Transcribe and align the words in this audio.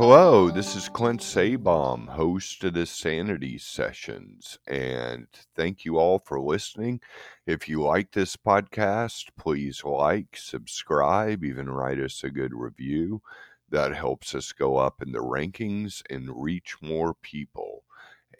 Hello, 0.00 0.50
this 0.50 0.74
is 0.76 0.88
Clint 0.88 1.20
Sabom, 1.20 2.08
host 2.08 2.64
of 2.64 2.72
the 2.72 2.86
Sanity 2.86 3.58
Sessions, 3.58 4.58
and 4.66 5.26
thank 5.54 5.84
you 5.84 5.98
all 5.98 6.18
for 6.18 6.40
listening. 6.40 7.02
If 7.46 7.68
you 7.68 7.82
like 7.82 8.10
this 8.10 8.34
podcast, 8.34 9.26
please 9.38 9.84
like, 9.84 10.38
subscribe, 10.38 11.44
even 11.44 11.68
write 11.68 11.98
us 12.00 12.24
a 12.24 12.30
good 12.30 12.54
review. 12.54 13.20
That 13.68 13.94
helps 13.94 14.34
us 14.34 14.52
go 14.52 14.78
up 14.78 15.02
in 15.02 15.12
the 15.12 15.18
rankings 15.18 16.02
and 16.08 16.42
reach 16.42 16.76
more 16.80 17.12
people. 17.12 17.84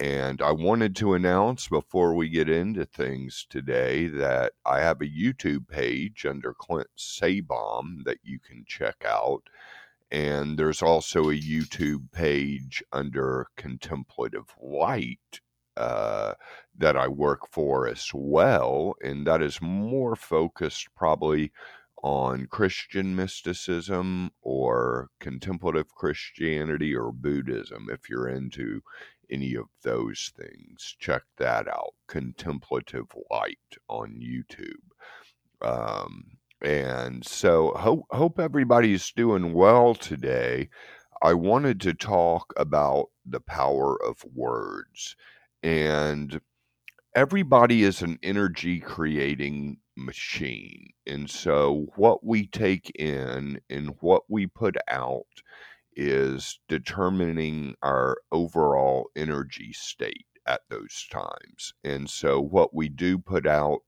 And 0.01 0.41
I 0.41 0.53
wanted 0.53 0.97
to 0.97 1.13
announce 1.13 1.69
before 1.69 2.15
we 2.15 2.31
get 2.31 2.49
into 2.49 2.87
things 2.87 3.47
today 3.51 4.07
that 4.07 4.55
I 4.65 4.81
have 4.81 5.03
a 5.03 5.05
YouTube 5.05 5.69
page 5.69 6.25
under 6.25 6.55
Clint 6.55 6.89
Sabom 6.97 8.05
that 8.05 8.21
you 8.23 8.39
can 8.39 8.65
check 8.67 9.05
out 9.05 9.43
and 10.11 10.59
there's 10.59 10.83
also 10.83 11.31
a 11.31 11.39
YouTube 11.39 12.11
page 12.13 12.83
under 12.93 13.47
Contemplative 13.57 14.55
Light 14.61 15.41
uh, 15.77 16.35
that 16.77 16.97
I 16.97 17.09
work 17.09 17.49
for 17.51 17.87
as 17.87 18.11
well, 18.13 18.95
and 19.03 19.27
that 19.27 19.41
is 19.43 19.63
more 19.63 20.17
focused 20.17 20.89
probably 20.97 21.53
on 22.03 22.47
Christian 22.47 23.15
mysticism 23.15 24.31
or 24.43 25.09
contemplative 25.21 25.95
Christianity 25.95 26.95
or 26.95 27.13
Buddhism. 27.13 27.89
If 27.91 28.09
you're 28.09 28.29
into 28.29 28.83
any 29.31 29.55
of 29.55 29.67
those 29.83 30.33
things, 30.37 30.97
check 30.99 31.23
that 31.39 31.69
out. 31.69 31.95
Contemplative 32.09 33.07
Light 33.31 33.59
on 33.89 34.21
YouTube. 34.21 34.91
Um, 35.63 36.39
and 36.71 37.27
so, 37.27 37.73
hope, 37.73 38.07
hope 38.13 38.39
everybody's 38.39 39.11
doing 39.11 39.55
well 39.55 39.93
today. 39.93 40.69
I 41.21 41.35
wanted 41.35 41.81
to 41.81 41.95
talk 41.95 42.53
about 42.57 43.07
the 43.27 43.41
power 43.41 44.01
of 44.05 44.25
words. 44.33 45.17
And 45.65 46.41
everybody 47.17 47.83
is 47.83 48.03
an 48.03 48.21
energy 48.23 48.79
creating 48.79 49.79
machine. 49.97 50.91
And 51.09 51.29
so, 51.29 51.89
what 51.97 52.25
we 52.25 52.47
take 52.47 52.93
in 52.95 53.61
and 53.69 53.97
what 54.01 54.23
we 54.29 54.47
put 54.47 54.77
out 54.87 55.27
is 55.97 56.61
determining 56.69 57.75
our 57.83 58.19
overall 58.31 59.11
energy 59.17 59.73
state 59.73 60.27
at 60.47 60.61
those 60.71 61.09
times. 61.11 61.75
And 61.83 62.09
so, 62.09 62.41
what 62.41 62.73
we 62.73 62.89
do 62.89 63.19
put 63.19 63.45
out 63.45 63.81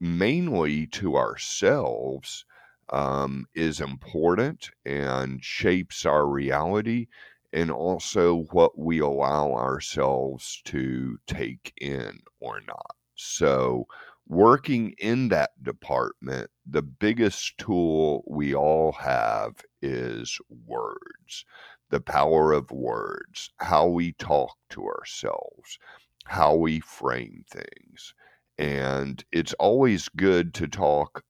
mainly 0.00 0.86
to 0.88 1.16
ourselves 1.16 2.44
um, 2.90 3.46
is 3.54 3.80
important 3.80 4.70
and 4.84 5.42
shapes 5.42 6.04
our 6.04 6.26
reality 6.26 7.06
and 7.52 7.70
also 7.70 8.44
what 8.50 8.78
we 8.78 8.98
allow 8.98 9.52
ourselves 9.52 10.60
to 10.64 11.18
take 11.26 11.72
in 11.80 12.20
or 12.40 12.60
not. 12.66 12.96
So, 13.14 13.86
working 14.26 14.94
in 14.98 15.28
that 15.28 15.50
department, 15.62 16.50
the 16.66 16.82
biggest 16.82 17.56
tool 17.58 18.24
we 18.26 18.54
all 18.54 18.92
have 18.92 19.62
is 19.80 20.38
words, 20.66 21.44
the 21.90 22.00
power 22.00 22.52
of 22.52 22.70
words, 22.72 23.50
how 23.58 23.86
we 23.86 24.12
talk 24.12 24.56
to 24.70 24.86
ourselves, 24.86 25.78
how 26.24 26.56
we 26.56 26.80
frame 26.80 27.44
things. 27.48 28.14
And 28.58 29.24
it's 29.32 29.54
always 29.54 30.08
good 30.10 30.54
to 30.54 30.68
talk 30.68 31.24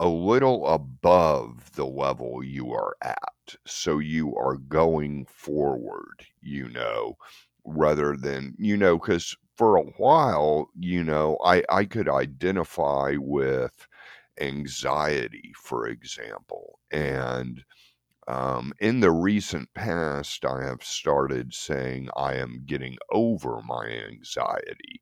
a 0.00 0.08
little 0.08 0.66
above 0.68 1.72
the 1.72 1.86
level 1.86 2.42
you 2.44 2.72
are 2.72 2.96
at. 3.02 3.56
So 3.66 3.98
you 3.98 4.36
are 4.36 4.56
going 4.56 5.26
forward, 5.26 6.26
you 6.40 6.68
know, 6.68 7.16
rather 7.64 8.16
than, 8.16 8.54
you 8.58 8.76
know, 8.76 8.98
because 8.98 9.36
for 9.56 9.76
a 9.76 9.82
while, 9.98 10.70
you 10.78 11.02
know, 11.04 11.38
I, 11.44 11.62
I 11.70 11.84
could 11.86 12.08
identify 12.08 13.14
with 13.18 13.86
anxiety, 14.40 15.52
for 15.62 15.88
example. 15.88 16.78
And 16.92 17.64
um, 18.28 18.72
in 18.80 19.00
the 19.00 19.10
recent 19.12 19.72
past, 19.74 20.44
I 20.44 20.64
have 20.64 20.82
started 20.82 21.54
saying 21.54 22.08
I 22.16 22.34
am 22.34 22.64
getting 22.66 22.96
over 23.12 23.62
my 23.62 23.86
anxiety. 23.86 25.00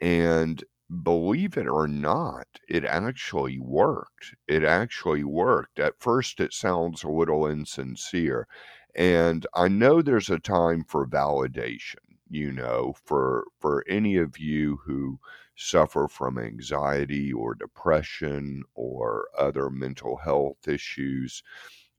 And 0.00 0.62
believe 1.02 1.56
it 1.56 1.66
or 1.66 1.88
not, 1.88 2.46
it 2.68 2.84
actually 2.84 3.58
worked. 3.58 4.34
It 4.46 4.64
actually 4.64 5.24
worked. 5.24 5.78
At 5.78 6.00
first, 6.00 6.40
it 6.40 6.52
sounds 6.52 7.02
a 7.02 7.08
little 7.08 7.46
insincere. 7.46 8.46
And 8.94 9.46
I 9.54 9.68
know 9.68 10.02
there's 10.02 10.30
a 10.30 10.38
time 10.38 10.84
for 10.84 11.06
validation, 11.06 12.18
you 12.28 12.52
know, 12.52 12.94
for, 13.04 13.44
for 13.60 13.84
any 13.88 14.16
of 14.16 14.38
you 14.38 14.80
who 14.84 15.18
suffer 15.56 16.08
from 16.08 16.38
anxiety 16.38 17.32
or 17.32 17.54
depression 17.54 18.62
or 18.74 19.28
other 19.36 19.70
mental 19.70 20.16
health 20.16 20.66
issues. 20.68 21.42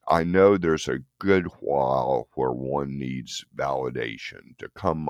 I 0.08 0.24
know 0.24 0.58
there's 0.58 0.88
a 0.88 1.00
good 1.20 1.48
while 1.60 2.28
where 2.36 2.52
one 2.52 2.98
needs 3.00 3.46
validation 3.56 4.58
to 4.60 4.70
come 4.70 5.10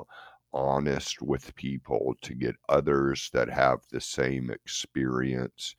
honest 0.56 1.22
with 1.22 1.54
people, 1.56 2.16
to 2.24 2.34
get 2.34 2.56
others 2.70 3.30
that 3.34 3.50
have 3.50 3.82
the 3.92 4.02
same 4.02 4.50
experience, 4.50 5.76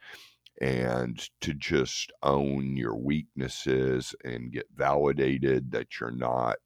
and 0.60 1.28
to 1.40 1.52
just 1.54 2.12
own 2.22 2.76
your 2.76 2.96
weaknesses 2.96 4.14
and 4.24 4.52
get 4.52 4.66
validated 4.76 5.72
that 5.72 5.98
you're 5.98 6.10
not 6.10 6.56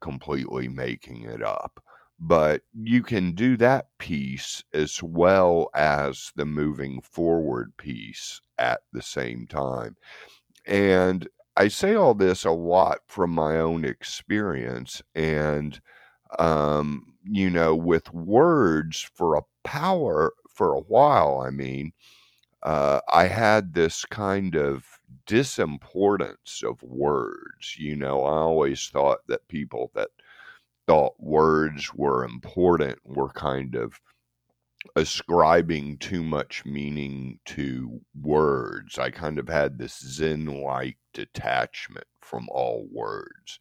completely 0.00 0.68
making 0.68 1.24
it 1.24 1.42
up. 1.42 1.82
But 2.18 2.62
you 2.72 3.02
can 3.02 3.32
do 3.32 3.58
that 3.58 3.88
piece 3.98 4.64
as 4.72 5.02
well 5.02 5.68
as 5.74 6.32
the 6.34 6.46
moving 6.46 7.02
forward 7.02 7.76
piece 7.76 8.40
at 8.56 8.80
the 8.92 9.02
same 9.02 9.46
time. 9.46 9.96
And 10.66 11.28
I 11.56 11.68
say 11.68 11.94
all 11.94 12.14
this 12.14 12.44
a 12.44 12.50
lot 12.50 13.00
from 13.06 13.30
my 13.32 13.58
own 13.58 13.84
experience. 13.84 15.02
And 15.14 15.78
um, 16.38 17.15
you 17.28 17.50
know, 17.50 17.74
with 17.74 18.12
words 18.12 19.08
for 19.14 19.36
a 19.36 19.42
power 19.64 20.32
for 20.48 20.74
a 20.74 20.80
while. 20.80 21.40
I 21.46 21.50
mean, 21.50 21.92
uh, 22.62 23.00
I 23.12 23.26
had 23.28 23.74
this 23.74 24.04
kind 24.06 24.56
of 24.56 24.84
disimportance 25.26 26.62
of 26.62 26.82
words. 26.82 27.76
You 27.78 27.96
know, 27.96 28.24
I 28.24 28.38
always 28.38 28.88
thought 28.88 29.20
that 29.28 29.48
people 29.48 29.90
that 29.94 30.08
thought 30.86 31.14
words 31.20 31.92
were 31.94 32.24
important 32.24 32.98
were 33.04 33.30
kind 33.30 33.74
of 33.74 34.00
ascribing 34.94 35.98
too 35.98 36.22
much 36.22 36.64
meaning 36.64 37.38
to 37.46 38.00
words. 38.20 38.98
I 38.98 39.10
kind 39.10 39.38
of 39.38 39.48
had 39.48 39.78
this 39.78 39.98
Zen 39.98 40.46
like 40.46 40.96
detachment 41.12 42.06
from 42.20 42.48
all 42.50 42.86
words, 42.92 43.58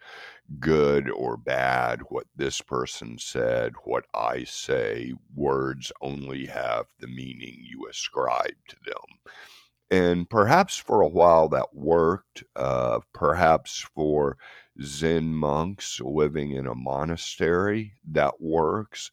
good 0.60 1.10
or 1.10 1.38
bad, 1.38 2.02
what 2.10 2.28
this 2.36 2.62
person 2.62 3.18
said, 3.20 3.74
what 3.84 4.06
I 4.14 4.44
say. 4.46 5.14
Words 5.36 5.92
only 6.02 6.46
have 6.48 6.86
the 7.00 7.08
meaning 7.08 7.58
you 7.62 7.88
ascribe 7.90 8.56
to 8.70 8.76
them. 8.86 9.20
And 9.92 10.30
perhaps 10.30 10.78
for 10.78 11.02
a 11.02 11.08
while 11.08 11.50
that 11.50 11.74
worked, 11.76 12.44
uh, 12.56 13.00
perhaps 13.14 13.80
for 13.96 14.38
Zen 14.82 15.34
monks 15.34 16.02
living 16.02 16.52
in 16.52 16.68
a 16.68 16.76
monastery, 16.76 17.94
that 18.12 18.42
works 18.42 19.12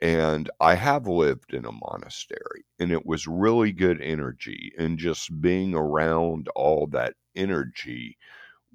and 0.00 0.50
I 0.60 0.74
have 0.74 1.06
lived 1.06 1.54
in 1.54 1.64
a 1.64 1.72
monastery, 1.72 2.64
and 2.78 2.92
it 2.92 3.06
was 3.06 3.26
really 3.26 3.72
good 3.72 4.00
energy. 4.02 4.72
And 4.78 4.98
just 4.98 5.40
being 5.40 5.74
around 5.74 6.48
all 6.54 6.86
that 6.88 7.14
energy 7.34 8.18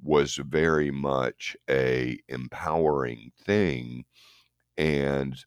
was 0.03 0.35
very 0.37 0.91
much 0.91 1.55
a 1.69 2.19
empowering 2.29 3.31
thing. 3.45 4.05
And 4.77 5.37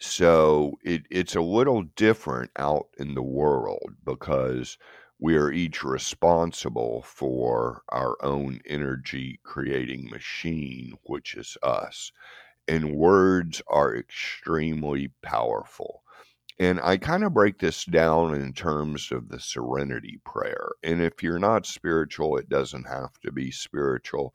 so 0.00 0.78
it, 0.82 1.06
it's 1.10 1.34
a 1.34 1.40
little 1.40 1.82
different 1.82 2.50
out 2.58 2.88
in 2.98 3.14
the 3.14 3.22
world 3.22 3.94
because 4.04 4.76
we 5.18 5.36
are 5.36 5.50
each 5.52 5.82
responsible 5.84 7.02
for 7.02 7.82
our 7.88 8.16
own 8.22 8.60
energy 8.66 9.38
creating 9.44 10.10
machine, 10.10 10.92
which 11.04 11.34
is 11.36 11.56
us 11.62 12.12
and 12.68 12.94
words 12.96 13.62
are 13.68 13.96
extremely 13.96 15.08
powerful. 15.22 16.01
And 16.62 16.80
I 16.82 16.96
kind 16.98 17.24
of 17.24 17.34
break 17.34 17.58
this 17.58 17.84
down 17.84 18.34
in 18.34 18.52
terms 18.52 19.10
of 19.12 19.28
the 19.28 19.40
serenity 19.40 20.20
prayer. 20.24 20.70
And 20.82 21.02
if 21.02 21.22
you're 21.22 21.38
not 21.38 21.66
spiritual, 21.66 22.36
it 22.36 22.48
doesn't 22.48 22.84
have 22.86 23.18
to 23.24 23.32
be 23.32 23.50
spiritual. 23.50 24.34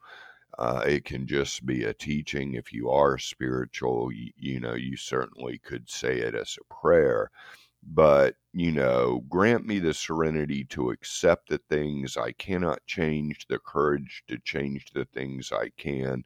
Uh, 0.58 0.84
it 0.86 1.04
can 1.04 1.26
just 1.26 1.64
be 1.66 1.84
a 1.84 1.94
teaching. 1.94 2.54
If 2.54 2.72
you 2.72 2.90
are 2.90 3.18
spiritual, 3.18 4.12
you, 4.12 4.32
you 4.36 4.60
know, 4.60 4.74
you 4.74 4.96
certainly 4.96 5.58
could 5.58 5.88
say 5.90 6.18
it 6.18 6.34
as 6.34 6.58
a 6.60 6.74
prayer. 6.74 7.30
but 7.82 8.36
you 8.52 8.72
know, 8.72 9.24
grant 9.28 9.66
me 9.66 9.78
the 9.80 9.94
serenity 9.94 10.64
to 10.66 10.90
accept 10.90 11.48
the 11.48 11.58
things 11.70 12.16
I 12.16 12.32
cannot 12.32 12.86
change, 12.86 13.46
the 13.48 13.58
courage 13.60 14.24
to 14.28 14.38
change 14.38 14.86
the 14.94 15.06
things 15.06 15.52
I 15.52 15.70
can, 15.78 16.24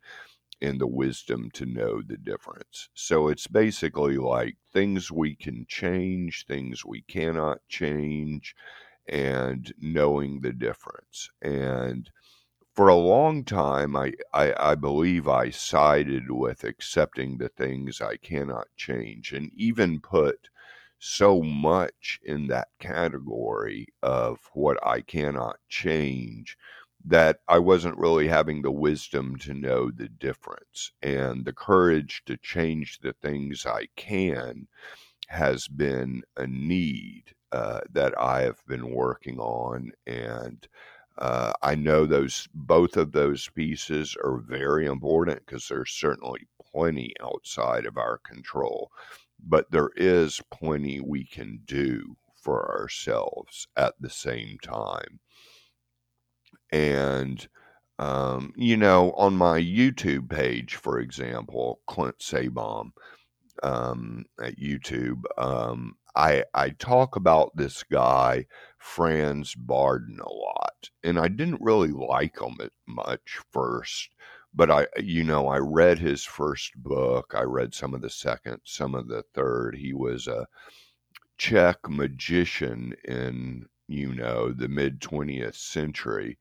and 0.63 0.81
the 0.81 0.87
wisdom 0.87 1.51
to 1.53 1.67
know 1.67 2.01
the 2.01 2.17
difference. 2.17 2.89
So 2.95 3.27
it's 3.27 3.49
basically 3.49 4.17
like 4.17 4.57
things 4.73 5.11
we 5.11 5.35
can 5.35 5.67
change, 5.69 6.47
things 6.47 6.85
we 6.85 7.03
cannot 7.03 7.59
change, 7.69 8.55
and 9.09 9.75
knowing 9.81 10.41
the 10.41 10.53
difference. 10.53 11.29
And 11.43 12.09
for 12.75 12.89
a 12.89 12.95
long 12.95 13.45
time, 13.45 13.97
I, 13.97 14.13
I, 14.33 14.55
I, 14.71 14.75
believe 14.77 15.27
I 15.27 15.51
sided 15.51 16.31
with 16.31 16.63
accepting 16.63 17.39
the 17.39 17.49
things 17.49 18.01
I 18.01 18.17
cannot 18.17 18.69
change 18.77 19.33
and 19.33 19.51
even 19.55 20.01
put 20.01 20.49
so 20.99 21.43
much 21.43 22.21
in 22.23 22.47
that 22.47 22.69
category 22.79 23.89
of 24.03 24.39
what 24.55 24.79
I 24.87 25.01
cannot 25.01 25.57
change 25.69 26.57
that 27.05 27.41
I 27.49 27.59
wasn't 27.59 27.99
really 27.99 28.29
having 28.29 28.63
the 28.63 28.71
wisdom 28.71 29.37
to 29.39 29.55
know 29.55 29.91
the 29.91 30.09
difference. 30.09 30.93
And 31.03 31.45
the 31.45 31.53
courage 31.53 32.23
to 32.27 32.37
change 32.37 33.01
the 33.01 33.13
things 33.15 33.67
I 33.67 33.89
can 33.97 34.69
has 35.29 35.69
been 35.69 36.23
a 36.37 36.47
need 36.47 37.35
uh, 37.53 37.81
that 37.93 38.19
I 38.19 38.43
have 38.43 38.65
been 38.67 38.91
working 38.91 39.39
on. 39.39 39.93
And 40.07 40.67
uh, 41.19 41.53
I 41.63 41.75
know 41.75 42.07
those 42.07 42.49
both 42.55 42.97
of 42.97 43.13
those 43.13 43.49
pieces 43.49 44.17
are 44.25 44.39
very 44.39 44.87
important 44.87 45.45
because 45.47 45.69
there's 45.69 45.93
certainly 45.93 46.47
plenty 46.73 47.13
outside 47.23 47.87
of 47.87 47.99
our 47.99 48.19
control 48.19 48.91
but 49.45 49.71
there 49.71 49.91
is 49.97 50.41
plenty 50.51 51.01
we 51.01 51.25
can 51.25 51.61
do 51.65 52.17
for 52.35 52.79
ourselves 52.79 53.67
at 53.77 53.95
the 54.01 54.11
same 54.11 54.59
time. 54.63 55.21
And, 56.73 57.47
um, 57.99 58.53
you 58.57 58.77
know, 58.77 59.13
on 59.13 59.37
my 59.37 59.61
YouTube 59.61 60.29
page, 60.31 60.77
for 60.77 60.99
example, 60.99 61.81
Clint 61.87 62.19
Sabom 62.19 62.93
um, 63.63 64.25
at 64.43 64.59
YouTube, 64.59 65.23
um, 65.39 65.97
I, 66.17 66.45
I 66.55 66.71
talk 66.71 67.17
about 67.17 67.57
this 67.57 67.83
guy, 67.85 68.47
Franz 68.79 69.55
Bardon, 69.55 70.21
a 70.21 70.33
lot. 70.33 70.91
And 71.05 71.19
I 71.19 71.29
didn't 71.29 71.61
really 71.61 71.93
like 71.93 72.41
him 72.41 72.57
much 72.87 73.39
first 73.53 74.11
but 74.55 74.71
I, 74.71 74.87
you 74.99 75.25
know, 75.25 75.49
I 75.49 75.59
read 75.59 75.99
his 75.99 76.25
first 76.25 76.73
book. 76.77 77.33
I 77.35 77.43
read 77.43 77.75
some 77.75 77.95
of 77.95 78.03
the 78.03 78.11
second, 78.11 78.61
some 78.65 78.95
of 78.95 79.09
the 79.09 79.25
third. 79.35 79.77
He 79.77 79.95
was 79.95 80.27
a 80.27 80.47
Czech 81.39 81.79
magician 81.89 82.95
in, 83.05 83.67
you 83.93 84.15
know, 84.15 84.53
the 84.53 84.69
mid 84.69 85.01
20th 85.01 85.57
century. 85.57 86.39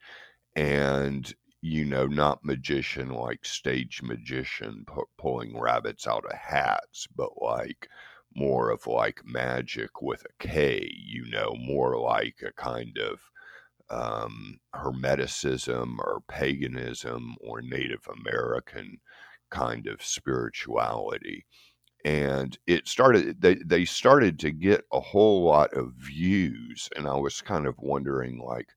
And, 0.56 1.34
you 1.62 1.86
know, 1.86 2.08
not 2.08 2.44
magician 2.46 3.10
like 3.10 3.46
stage 3.46 4.02
magician 4.04 4.86
pu- 4.88 5.10
pulling 5.18 5.60
rabbits 5.60 6.08
out 6.08 6.26
of 6.26 6.38
hats, 6.38 7.08
but 7.16 7.42
like 7.42 7.90
more 8.36 8.70
of 8.72 8.88
like 8.88 9.22
magic 9.26 10.02
with 10.02 10.24
a 10.26 10.34
K, 10.48 10.90
you 10.94 11.30
know, 11.30 11.56
more 11.60 11.98
like 12.00 12.42
a 12.46 12.52
kind 12.54 12.98
of 12.98 13.20
um, 13.90 14.60
Hermeticism 14.76 15.98
or 16.00 16.22
paganism 16.28 17.36
or 17.42 17.62
Native 17.62 18.08
American 18.08 19.00
kind 19.50 19.88
of 19.88 20.02
spirituality. 20.04 21.46
And 22.06 22.58
it 22.68 22.88
started, 22.88 23.42
they, 23.42 23.56
they 23.56 23.86
started 23.86 24.40
to 24.40 24.52
get 24.52 24.86
a 24.92 25.00
whole 25.00 25.44
lot 25.44 25.74
of 25.74 25.94
views. 25.94 26.90
And 26.96 27.08
I 27.08 27.16
was 27.16 27.42
kind 27.42 27.68
of 27.68 27.76
wondering, 27.80 28.40
like, 28.40 28.70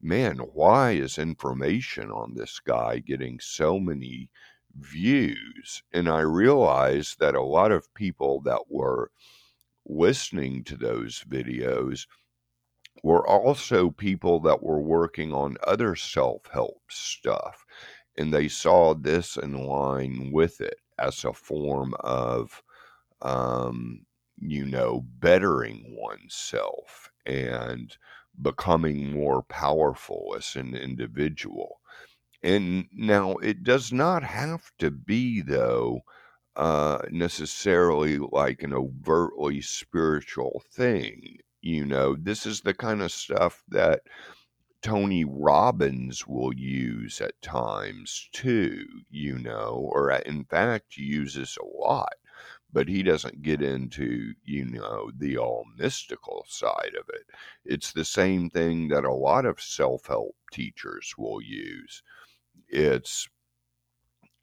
man, 0.00 0.38
why 0.38 0.92
is 0.92 1.18
information 1.18 2.10
on 2.10 2.34
this 2.34 2.60
guy 2.60 2.98
getting 2.98 3.38
so 3.40 3.78
many 3.78 4.30
views? 4.76 5.82
And 5.92 6.08
I 6.08 6.20
realized 6.20 7.20
that 7.20 7.34
a 7.36 7.42
lot 7.42 7.70
of 7.72 7.92
people 7.94 8.40
that 8.42 8.62
were 8.68 9.10
listening 9.86 10.64
to 10.64 10.76
those 10.76 11.24
videos 11.28 12.06
were 13.02 13.26
also 13.26 13.90
people 13.90 14.40
that 14.40 14.62
were 14.62 14.80
working 14.80 15.32
on 15.32 15.56
other 15.66 15.94
self 15.96 16.46
help 16.52 16.82
stuff. 16.90 17.64
And 18.18 18.32
they 18.32 18.48
saw 18.48 18.94
this 18.94 19.36
in 19.36 19.54
line 19.66 20.30
with 20.32 20.60
it 20.60 20.76
as 20.98 21.24
a 21.24 21.32
form 21.32 21.94
of, 22.00 22.62
um, 23.22 24.06
you 24.38 24.66
know, 24.66 25.04
bettering 25.20 25.96
oneself 25.98 27.10
and 27.26 27.96
becoming 28.40 29.12
more 29.12 29.42
powerful 29.42 30.34
as 30.36 30.56
an 30.56 30.74
individual. 30.74 31.80
And 32.42 32.88
now 32.92 33.36
it 33.36 33.62
does 33.64 33.92
not 33.92 34.22
have 34.24 34.70
to 34.78 34.90
be, 34.90 35.42
though, 35.42 36.02
uh, 36.56 36.98
necessarily 37.10 38.18
like 38.18 38.62
an 38.62 38.72
overtly 38.74 39.60
spiritual 39.60 40.62
thing. 40.72 41.38
You 41.62 41.86
know, 41.86 42.16
this 42.16 42.46
is 42.46 42.60
the 42.62 42.74
kind 42.74 43.02
of 43.02 43.12
stuff 43.12 43.62
that 43.68 44.02
Tony 44.82 45.24
Robbins 45.24 46.26
will 46.26 46.52
use 46.54 47.20
at 47.20 47.40
times 47.42 48.28
too, 48.32 48.84
you 49.10 49.38
know, 49.38 49.88
or 49.92 50.10
in 50.12 50.44
fact 50.44 50.96
uses 50.96 51.56
a 51.60 51.64
lot, 51.64 52.14
but 52.72 52.88
he 52.88 53.02
doesn't 53.02 53.42
get 53.42 53.62
into, 53.62 54.32
you 54.44 54.64
know, 54.64 55.10
the 55.18 55.36
all 55.38 55.64
mystical 55.76 56.44
side 56.48 56.94
of 56.98 57.08
it. 57.10 57.24
It's 57.64 57.92
the 57.92 58.04
same 58.04 58.50
thing 58.50 58.88
that 58.88 59.04
a 59.04 59.12
lot 59.12 59.46
of 59.46 59.60
self 59.60 60.06
help 60.06 60.34
teachers 60.52 61.14
will 61.18 61.40
use. 61.42 62.02
It's, 62.68 63.28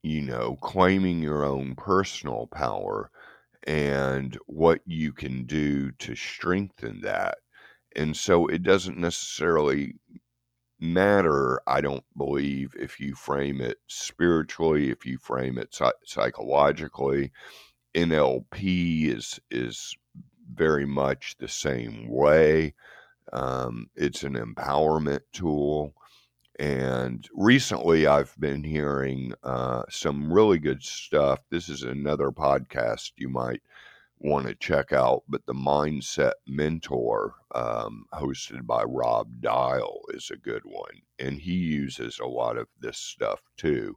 you 0.03 0.21
know, 0.21 0.57
claiming 0.61 1.21
your 1.21 1.43
own 1.43 1.75
personal 1.75 2.47
power 2.47 3.11
and 3.67 4.37
what 4.47 4.81
you 4.85 5.13
can 5.13 5.45
do 5.45 5.91
to 5.93 6.15
strengthen 6.15 7.01
that. 7.01 7.39
And 7.95 8.15
so 8.15 8.47
it 8.47 8.63
doesn't 8.63 8.97
necessarily 8.97 9.95
matter, 10.79 11.61
I 11.67 11.81
don't 11.81 12.05
believe, 12.17 12.75
if 12.79 12.99
you 12.99 13.15
frame 13.15 13.61
it 13.61 13.77
spiritually, 13.87 14.91
if 14.91 15.05
you 15.05 15.17
frame 15.17 15.57
it 15.57 15.77
psychologically. 16.05 17.31
NLP 17.95 19.07
is 19.15 19.39
is 19.51 19.95
very 20.53 20.85
much 20.85 21.35
the 21.39 21.47
same 21.47 22.07
way. 22.09 22.73
Um, 23.31 23.89
it's 23.95 24.23
an 24.23 24.33
empowerment 24.33 25.21
tool. 25.33 25.93
And 26.59 27.25
recently, 27.33 28.05
I've 28.05 28.35
been 28.37 28.63
hearing 28.63 29.33
uh, 29.43 29.83
some 29.89 30.31
really 30.31 30.59
good 30.59 30.83
stuff. 30.83 31.39
This 31.49 31.69
is 31.69 31.83
another 31.83 32.31
podcast 32.31 33.13
you 33.15 33.29
might 33.29 33.61
want 34.19 34.47
to 34.47 34.55
check 34.55 34.91
out, 34.91 35.23
but 35.29 35.45
the 35.45 35.53
Mindset 35.53 36.33
Mentor, 36.45 37.35
um, 37.55 38.05
hosted 38.13 38.67
by 38.67 38.83
Rob 38.83 39.39
Dial, 39.39 40.01
is 40.09 40.29
a 40.31 40.37
good 40.37 40.63
one. 40.65 41.01
And 41.17 41.39
he 41.39 41.53
uses 41.53 42.19
a 42.19 42.27
lot 42.27 42.57
of 42.57 42.67
this 42.79 42.97
stuff 42.97 43.39
too. 43.55 43.95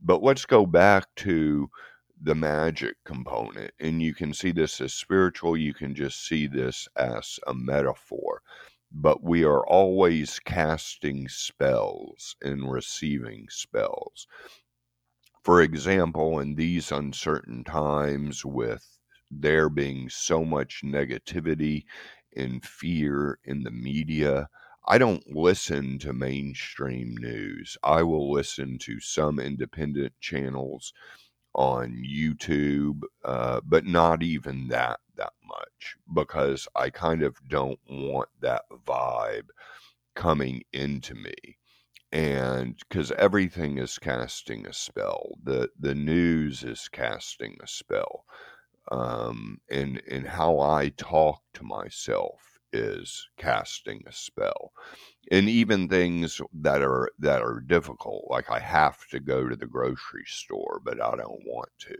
But 0.00 0.24
let's 0.24 0.44
go 0.44 0.66
back 0.66 1.06
to 1.16 1.70
the 2.22 2.34
magic 2.34 2.96
component. 3.04 3.72
And 3.80 4.02
you 4.02 4.14
can 4.14 4.32
see 4.34 4.52
this 4.52 4.80
as 4.80 4.94
spiritual, 4.94 5.56
you 5.56 5.74
can 5.74 5.94
just 5.94 6.26
see 6.26 6.46
this 6.46 6.88
as 6.96 7.38
a 7.46 7.54
metaphor 7.54 8.42
but 8.94 9.22
we 9.22 9.44
are 9.44 9.66
always 9.66 10.38
casting 10.38 11.28
spells 11.28 12.36
and 12.42 12.70
receiving 12.70 13.46
spells. 13.48 14.26
For 15.44 15.62
example, 15.62 16.38
in 16.40 16.54
these 16.54 16.92
uncertain 16.92 17.64
times, 17.64 18.44
with 18.44 18.98
there 19.30 19.68
being 19.68 20.08
so 20.08 20.44
much 20.44 20.82
negativity 20.84 21.84
and 22.36 22.64
fear 22.64 23.38
in 23.44 23.62
the 23.62 23.70
media, 23.70 24.48
I 24.86 24.98
don't 24.98 25.26
listen 25.34 25.98
to 26.00 26.12
mainstream 26.12 27.16
news. 27.16 27.76
I 27.82 28.02
will 28.02 28.32
listen 28.32 28.78
to 28.80 29.00
some 29.00 29.38
independent 29.38 30.12
channels 30.20 30.92
on 31.54 32.04
YouTube, 32.06 33.02
uh, 33.24 33.60
but 33.64 33.84
not 33.86 34.22
even 34.22 34.68
that 34.68 35.00
that 35.16 35.32
much 35.46 35.96
because 36.14 36.66
I 36.74 36.90
kind 36.90 37.22
of 37.22 37.36
don't 37.48 37.78
want 37.88 38.28
that 38.40 38.64
vibe 38.86 39.48
coming 40.14 40.62
into 40.72 41.14
me. 41.14 41.34
And 42.12 42.76
because 42.88 43.10
everything 43.12 43.78
is 43.78 43.98
casting 43.98 44.66
a 44.66 44.72
spell, 44.72 45.32
the 45.42 45.70
the 45.78 45.94
news 45.94 46.62
is 46.64 46.88
casting 46.88 47.56
a 47.62 47.66
spell, 47.66 48.24
um, 48.90 49.58
and 49.70 50.02
and 50.10 50.26
how 50.26 50.60
I 50.60 50.90
talk 50.96 51.42
to 51.54 51.64
myself 51.64 52.40
is 52.72 53.28
casting 53.38 54.02
a 54.06 54.12
spell 54.12 54.72
and 55.30 55.48
even 55.48 55.88
things 55.88 56.40
that 56.52 56.82
are 56.82 57.10
that 57.18 57.42
are 57.42 57.60
difficult 57.60 58.24
like 58.28 58.50
i 58.50 58.58
have 58.58 59.06
to 59.08 59.20
go 59.20 59.48
to 59.48 59.56
the 59.56 59.66
grocery 59.66 60.24
store 60.26 60.80
but 60.84 61.00
i 61.00 61.14
don't 61.16 61.46
want 61.46 61.70
to 61.78 61.96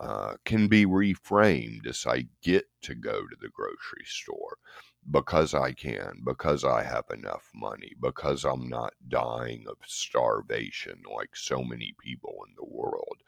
uh, 0.00 0.34
can 0.44 0.68
be 0.68 0.84
reframed 0.84 1.86
as 1.86 2.04
I 2.06 2.26
get 2.42 2.66
to 2.82 2.94
go 2.94 3.26
to 3.26 3.36
the 3.40 3.48
grocery 3.48 4.04
store 4.04 4.58
because 5.10 5.54
I 5.54 5.72
can, 5.72 6.22
because 6.24 6.64
I 6.64 6.82
have 6.82 7.04
enough 7.12 7.50
money, 7.54 7.92
because 8.00 8.44
I'm 8.44 8.68
not 8.68 8.94
dying 9.08 9.66
of 9.68 9.76
starvation 9.86 11.02
like 11.14 11.36
so 11.36 11.62
many 11.62 11.94
people 12.02 12.34
in 12.48 12.54
the 12.56 12.64
world. 12.64 13.18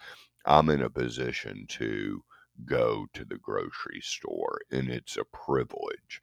I'm 0.47 0.71
in 0.71 0.83
a 0.83 0.91
position 0.91 1.67
to 1.71 2.25
go 2.65 3.07
to 3.13 3.25
the 3.25 3.39
grocery 3.39 4.01
store, 4.01 4.61
and 4.71 4.89
it's 4.89 5.17
a 5.17 5.25
privilege. 5.25 6.21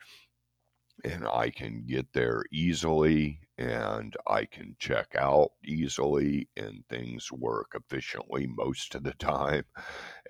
And 1.04 1.28
I 1.28 1.50
can 1.50 1.86
get 1.86 2.14
there 2.14 2.44
easily, 2.52 3.42
and 3.58 4.16
I 4.28 4.46
can 4.46 4.76
check 4.80 5.16
out 5.18 5.52
easily, 5.66 6.48
and 6.56 6.84
things 6.90 7.32
work 7.32 7.72
efficiently 7.76 8.48
most 8.48 8.96
of 8.96 9.04
the 9.04 9.14
time. 9.14 9.66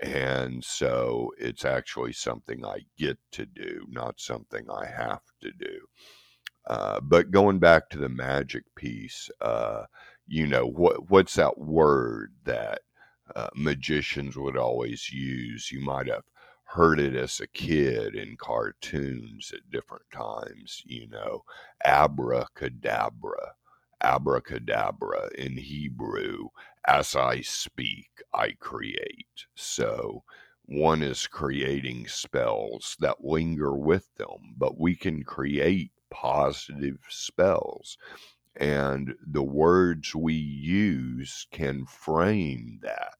And 0.01 0.63
so 0.63 1.31
it's 1.37 1.65
actually 1.65 2.13
something 2.13 2.65
I 2.65 2.79
get 2.97 3.17
to 3.33 3.45
do, 3.45 3.85
not 3.89 4.19
something 4.19 4.65
I 4.69 4.85
have 4.87 5.21
to 5.41 5.51
do. 5.51 5.79
Uh, 6.67 6.99
but 7.01 7.31
going 7.31 7.59
back 7.59 7.89
to 7.89 7.97
the 7.99 8.09
magic 8.09 8.63
piece, 8.75 9.29
uh, 9.41 9.83
you 10.27 10.47
know 10.47 10.65
what 10.65 11.09
what's 11.09 11.35
that 11.35 11.57
word 11.57 12.33
that 12.45 12.81
uh, 13.35 13.49
magicians 13.55 14.37
would 14.37 14.57
always 14.57 15.09
use? 15.11 15.71
You 15.71 15.81
might 15.81 16.07
have 16.07 16.23
heard 16.73 16.99
it 16.99 17.15
as 17.15 17.39
a 17.39 17.47
kid 17.47 18.15
in 18.15 18.35
cartoons 18.35 19.51
at 19.53 19.71
different 19.71 20.05
times. 20.11 20.81
You 20.85 21.07
know, 21.07 21.43
abracadabra, 21.85 23.53
abracadabra 24.01 25.29
in 25.37 25.57
Hebrew. 25.57 26.47
As 26.87 27.15
I 27.15 27.41
speak, 27.41 28.09
I 28.33 28.53
create. 28.59 29.45
So 29.55 30.23
one 30.65 31.03
is 31.03 31.27
creating 31.27 32.07
spells 32.07 32.97
that 32.99 33.23
linger 33.23 33.75
with 33.75 34.13
them, 34.15 34.55
but 34.57 34.79
we 34.79 34.95
can 34.95 35.23
create 35.23 35.91
positive 36.09 36.99
spells. 37.09 37.97
And 38.55 39.15
the 39.25 39.43
words 39.43 40.15
we 40.15 40.33
use 40.33 41.47
can 41.51 41.85
frame 41.85 42.79
that 42.83 43.17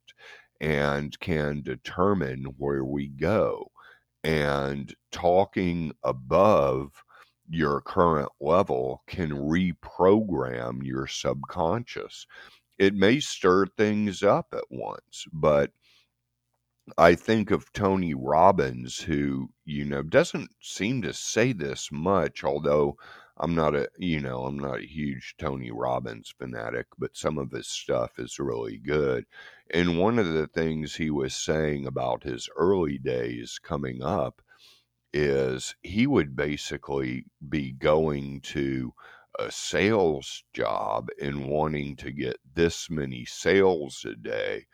and 0.64 1.20
can 1.20 1.62
determine 1.62 2.46
where 2.58 2.86
we 2.86 3.10
go. 3.10 3.70
And 4.24 4.96
talking 5.12 5.92
above 6.06 7.04
your 7.50 7.82
current 7.82 8.30
level 8.40 9.04
can 9.06 9.32
reprogram 9.32 10.82
your 10.82 11.06
subconscious. 11.06 12.26
It 12.80 12.96
may 12.96 13.20
stir 13.20 13.66
things 13.66 14.24
up 14.24 14.54
at 14.54 14.64
once, 14.70 15.26
but 15.34 15.72
I 16.98 17.16
think 17.16 17.52
of 17.52 17.72
Tony 17.74 18.14
Robbins, 18.14 18.98
who, 18.98 19.50
you 19.66 19.84
know, 19.84 20.02
doesn't 20.02 20.52
seem 20.62 21.02
to 21.02 21.14
say 21.14 21.52
this 21.52 21.90
much, 21.92 22.46
although 22.46 22.96
I'm 23.38 23.56
not 23.56 23.76
a, 23.76 23.90
you 23.98 24.20
know, 24.20 24.46
I'm 24.46 24.60
not 24.60 24.80
a 24.80 24.88
huge 24.88 25.36
Tony 25.38 25.72
Robbins 25.72 26.34
fanatic, 26.38 26.88
but 26.98 27.18
some 27.18 27.38
of 27.38 27.52
his 27.52 27.68
stuff 27.68 28.20
is 28.20 28.40
really 28.40 28.78
good. 28.78 29.26
And 29.72 29.98
one 30.00 30.20
of 30.20 30.28
the 30.28 30.48
things 30.48 30.96
he 30.96 31.10
was 31.10 31.36
saying 31.36 31.88
about 31.88 32.24
his 32.24 32.48
early 32.56 32.98
days 33.00 33.60
coming 33.62 34.04
up 34.04 34.42
is 35.14 35.76
he 35.82 36.08
would 36.08 36.36
basically 36.36 37.26
be 37.50 37.72
going 37.72 38.42
to 38.42 38.94
a 39.40 39.52
sales 39.52 40.44
job 40.54 41.10
and 41.22 41.48
wanting 41.50 41.96
to 41.96 42.12
get 42.12 42.38
this 42.54 42.90
many 42.90 43.26
sales 43.26 44.06
a 44.08 44.16
day 44.16 44.66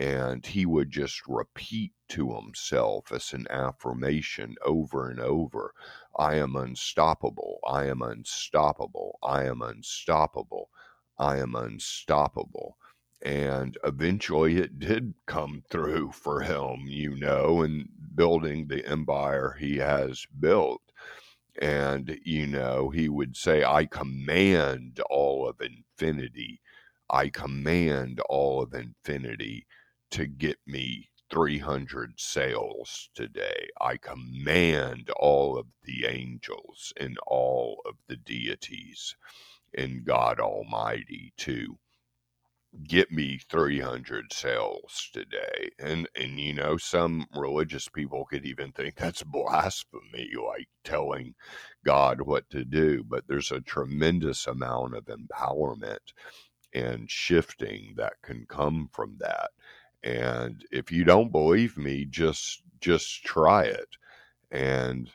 and 0.00 0.46
he 0.46 0.64
would 0.64 0.90
just 0.90 1.20
repeat 1.28 1.92
to 2.08 2.34
himself 2.34 3.12
as 3.12 3.34
an 3.34 3.46
affirmation 3.50 4.56
over 4.64 5.10
and 5.10 5.20
over 5.20 5.74
I 6.16 6.36
am 6.36 6.56
unstoppable, 6.56 7.60
I 7.68 7.84
am 7.84 8.00
unstoppable, 8.00 9.18
I 9.22 9.44
am 9.44 9.60
unstoppable, 9.60 10.70
I 11.18 11.36
am 11.36 11.54
unstoppable. 11.54 12.78
And 13.22 13.76
eventually 13.84 14.56
it 14.56 14.78
did 14.78 15.12
come 15.26 15.62
through 15.68 16.12
for 16.14 16.40
him, 16.40 16.86
you 16.86 17.14
know, 17.14 17.60
and 17.60 17.86
building 18.14 18.68
the 18.68 18.84
empire 18.86 19.54
he 19.60 19.76
has 19.76 20.24
built. 20.40 20.80
And, 21.60 22.18
you 22.24 22.46
know, 22.46 22.88
he 22.88 23.10
would 23.10 23.36
say, 23.36 23.64
I 23.64 23.84
command 23.84 25.00
all 25.10 25.46
of 25.46 25.60
infinity. 25.60 26.62
I 27.10 27.28
command 27.28 28.20
all 28.30 28.62
of 28.62 28.72
infinity 28.72 29.66
to 30.12 30.26
get 30.26 30.58
me 30.66 31.08
300 31.30 32.14
sales 32.18 33.10
today. 33.14 33.68
I 33.80 33.96
command 33.96 35.10
all 35.16 35.58
of 35.58 35.66
the 35.84 36.06
angels 36.06 36.92
and 36.98 37.18
all 37.26 37.80
of 37.86 37.94
the 38.08 38.16
deities 38.16 39.16
and 39.76 40.04
God 40.04 40.40
Almighty 40.40 41.32
to 41.38 41.78
get 42.86 43.10
me 43.10 43.40
300 43.50 44.32
sales 44.32 45.10
today. 45.12 45.70
And, 45.78 46.08
and, 46.14 46.38
you 46.38 46.54
know, 46.54 46.76
some 46.76 47.26
religious 47.34 47.88
people 47.88 48.24
could 48.26 48.44
even 48.44 48.72
think 48.72 48.96
that's 48.96 49.22
blasphemy, 49.22 50.30
like 50.46 50.68
telling 50.84 51.34
God 51.84 52.20
what 52.22 52.48
to 52.50 52.64
do. 52.64 53.04
But 53.04 53.24
there's 53.26 53.50
a 53.50 53.60
tremendous 53.60 54.46
amount 54.46 54.94
of 54.96 55.06
empowerment 55.06 55.98
and 56.72 57.10
shifting 57.10 57.94
that 57.96 58.14
can 58.22 58.46
come 58.48 58.88
from 58.92 59.16
that 59.18 59.50
and 60.02 60.64
if 60.70 60.90
you 60.92 61.04
don't 61.04 61.32
believe 61.32 61.76
me 61.78 62.04
just 62.06 62.62
just 62.80 63.24
try 63.24 63.64
it. 63.64 63.88
And 64.50 65.10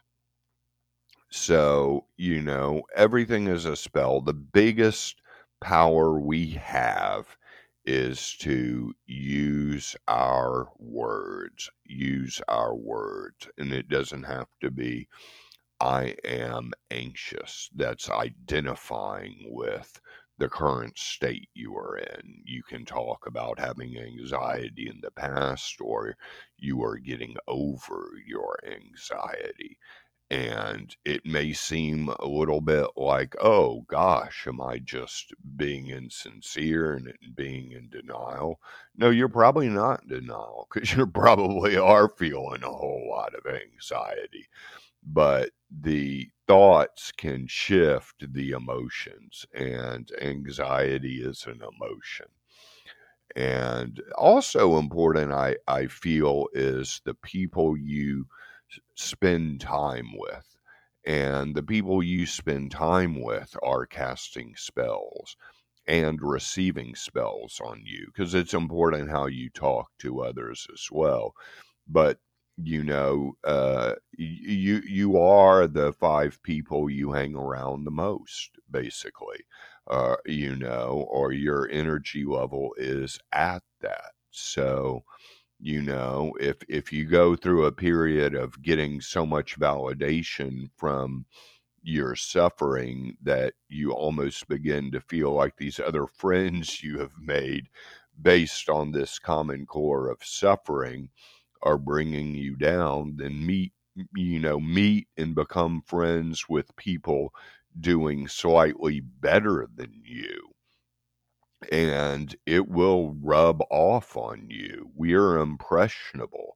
so 1.31 2.05
you 2.17 2.41
know 2.41 2.83
everything 2.95 3.47
is 3.47 3.65
a 3.65 3.75
spell. 3.75 4.21
The 4.21 4.33
biggest 4.33 5.21
power 5.61 6.19
we 6.19 6.51
have 6.51 7.35
is 7.85 8.35
to 8.37 8.93
use 9.05 9.95
our 10.07 10.69
words 10.79 11.69
use 11.85 12.41
our 12.47 12.75
words 12.75 13.47
and 13.59 13.71
it 13.71 13.87
doesn't 13.89 14.23
have 14.23 14.47
to 14.59 14.71
be 14.71 15.07
i 15.81 16.15
am 16.23 16.71
anxious. 16.91 17.69
That's 17.75 18.09
identifying 18.09 19.47
with 19.49 19.99
the 20.37 20.49
current 20.49 20.97
state 20.97 21.49
you 21.53 21.75
are 21.77 21.97
in. 21.97 22.41
You 22.45 22.63
can 22.63 22.85
talk 22.85 23.27
about 23.27 23.59
having 23.59 23.97
anxiety 23.97 24.89
in 24.89 24.99
the 25.01 25.11
past 25.11 25.79
or 25.81 26.15
you 26.57 26.83
are 26.83 26.97
getting 26.97 27.35
over 27.47 28.11
your 28.25 28.57
anxiety. 28.65 29.77
And 30.31 30.95
it 31.05 31.23
may 31.25 31.53
seem 31.53 32.09
a 32.19 32.25
little 32.25 32.59
bit 32.59 32.87
like, 32.97 33.35
oh 33.41 33.81
gosh, 33.87 34.45
am 34.47 34.59
I 34.59 34.79
just 34.79 35.33
being 35.55 35.87
insincere 35.89 36.93
and 36.93 37.13
being 37.35 37.71
in 37.71 37.89
denial? 37.89 38.59
No, 38.95 39.11
you're 39.11 39.29
probably 39.29 39.69
not 39.69 40.01
in 40.03 40.09
denial 40.09 40.67
because 40.73 40.93
you 40.95 41.05
probably 41.07 41.77
are 41.77 42.09
feeling 42.09 42.63
a 42.63 42.71
whole 42.71 43.07
lot 43.09 43.35
of 43.35 43.45
anxiety. 43.45 44.47
But 45.05 45.51
the 45.71 46.29
thoughts 46.47 47.11
can 47.13 47.47
shift 47.47 48.33
the 48.33 48.51
emotions, 48.51 49.45
and 49.53 50.11
anxiety 50.21 51.21
is 51.23 51.45
an 51.45 51.61
emotion. 51.61 52.27
And 53.35 54.01
also 54.17 54.77
important, 54.77 55.31
I, 55.31 55.57
I 55.67 55.87
feel, 55.87 56.47
is 56.53 57.01
the 57.05 57.13
people 57.13 57.77
you 57.77 58.27
spend 58.95 59.61
time 59.61 60.11
with. 60.17 60.57
And 61.05 61.55
the 61.55 61.63
people 61.63 62.03
you 62.03 62.25
spend 62.25 62.71
time 62.71 63.21
with 63.23 63.55
are 63.63 63.85
casting 63.85 64.55
spells 64.57 65.37
and 65.87 66.19
receiving 66.21 66.95
spells 66.95 67.61
on 67.63 67.83
you 67.85 68.07
because 68.07 68.33
it's 68.33 68.53
important 68.55 69.09
how 69.11 69.27
you 69.27 69.49
talk 69.51 69.89
to 69.99 70.21
others 70.21 70.67
as 70.73 70.87
well. 70.91 71.35
But 71.87 72.19
you 72.57 72.83
know 72.83 73.33
uh, 73.43 73.93
you 74.17 74.81
you 74.87 75.17
are 75.17 75.67
the 75.67 75.91
five 75.93 76.41
people 76.43 76.89
you 76.89 77.11
hang 77.11 77.35
around 77.35 77.83
the 77.83 77.91
most 77.91 78.51
basically 78.71 79.39
uh, 79.89 80.15
you 80.25 80.55
know 80.55 81.05
or 81.09 81.31
your 81.31 81.69
energy 81.69 82.23
level 82.25 82.73
is 82.77 83.19
at 83.33 83.63
that. 83.81 84.11
So 84.31 85.03
you 85.59 85.81
know 85.81 86.33
if 86.39 86.57
if 86.69 86.91
you 86.93 87.05
go 87.05 87.35
through 87.35 87.65
a 87.65 87.71
period 87.71 88.35
of 88.35 88.61
getting 88.61 89.01
so 89.01 89.25
much 89.25 89.59
validation 89.59 90.69
from 90.77 91.25
your 91.83 92.15
suffering 92.15 93.15
that 93.23 93.53
you 93.69 93.91
almost 93.93 94.47
begin 94.47 94.91
to 94.91 94.99
feel 95.01 95.31
like 95.31 95.55
these 95.57 95.79
other 95.79 96.07
friends 96.17 96.83
you 96.83 96.99
have 96.99 97.13
made 97.19 97.67
based 98.21 98.69
on 98.69 98.91
this 98.91 99.19
common 99.19 99.65
core 99.65 100.09
of 100.09 100.17
suffering 100.23 101.09
are 101.63 101.77
bringing 101.77 102.35
you 102.35 102.55
down, 102.55 103.15
then 103.17 103.45
meet 103.45 103.73
you 104.15 104.39
know 104.39 104.59
meet 104.59 105.07
and 105.17 105.35
become 105.35 105.81
friends 105.81 106.49
with 106.49 106.75
people 106.75 107.33
doing 107.79 108.27
slightly 108.27 108.99
better 108.99 109.67
than 109.75 109.91
you 110.03 110.55
and 111.71 112.35
it 112.45 112.67
will 112.67 113.15
rub 113.21 113.61
off 113.69 114.15
on 114.17 114.47
you. 114.49 114.91
We 114.95 115.13
are 115.13 115.37
impressionable. 115.37 116.55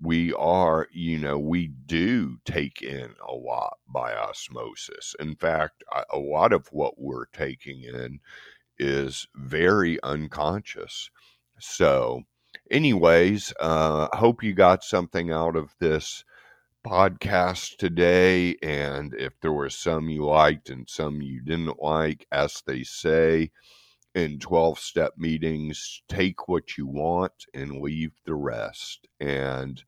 We 0.00 0.32
are, 0.34 0.88
you 0.92 1.18
know, 1.18 1.38
we 1.38 1.68
do 1.68 2.38
take 2.44 2.82
in 2.82 3.14
a 3.26 3.32
lot 3.32 3.78
by 3.88 4.14
osmosis. 4.14 5.14
In 5.18 5.36
fact, 5.36 5.82
a 6.12 6.18
lot 6.18 6.52
of 6.52 6.68
what 6.68 6.94
we're 6.98 7.26
taking 7.26 7.82
in 7.82 8.20
is 8.78 9.26
very 9.34 10.02
unconscious. 10.02 11.10
So, 11.58 12.24
anyways, 12.70 13.52
uh, 13.60 14.08
hope 14.16 14.42
you 14.42 14.54
got 14.54 14.84
something 14.84 15.30
out 15.32 15.56
of 15.56 15.74
this 15.80 16.24
podcast 16.86 17.76
today. 17.78 18.56
And 18.62 19.14
if 19.14 19.38
there 19.40 19.52
were 19.52 19.70
some 19.70 20.08
you 20.08 20.24
liked 20.26 20.70
and 20.70 20.88
some 20.88 21.20
you 21.22 21.40
didn't 21.42 21.82
like, 21.82 22.26
as 22.32 22.62
they 22.66 22.82
say 22.84 23.50
in 24.14 24.38
12 24.38 24.78
step 24.78 25.14
meetings, 25.18 26.02
take 26.08 26.48
what 26.48 26.78
you 26.78 26.86
want 26.86 27.46
and 27.54 27.80
leave 27.82 28.12
the 28.24 28.34
rest. 28.34 29.08
And 29.20 29.82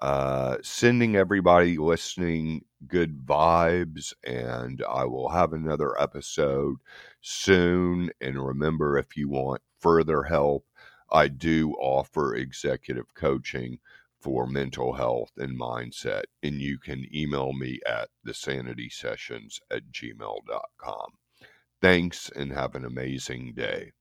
uh, 0.00 0.58
sending 0.62 1.16
everybody 1.16 1.78
listening 1.78 2.64
good 2.86 3.24
vibes, 3.24 4.12
and 4.24 4.82
I 4.88 5.04
will 5.04 5.30
have 5.30 5.52
another 5.52 6.00
episode 6.00 6.76
soon. 7.22 8.10
And 8.20 8.44
remember, 8.44 8.98
if 8.98 9.16
you 9.16 9.28
want 9.28 9.62
further 9.80 10.24
help, 10.24 10.66
I 11.14 11.28
do 11.28 11.74
offer 11.74 12.34
executive 12.34 13.14
coaching 13.14 13.78
for 14.20 14.48
mental 14.48 14.92
health 14.94 15.30
and 15.36 15.56
mindset, 15.56 16.24
and 16.42 16.60
you 16.60 16.76
can 16.76 17.06
email 17.14 17.52
me 17.52 17.78
at 17.86 18.08
thesanitysessions 18.26 19.60
at 19.70 19.92
gmail.com. 19.92 21.12
Thanks 21.80 22.30
and 22.34 22.50
have 22.50 22.74
an 22.74 22.84
amazing 22.84 23.54
day. 23.54 23.92